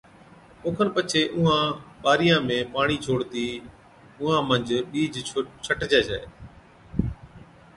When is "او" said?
0.63-0.69